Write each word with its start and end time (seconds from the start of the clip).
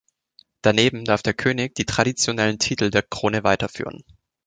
Daneben 0.63 1.05
darf 1.05 1.21
der 1.21 1.35
König 1.35 1.75
die 1.75 1.85
traditionellen 1.85 2.57
Titel 2.57 2.89
der 2.89 3.03
Krone 3.03 3.43
weiterführen. 3.43 4.03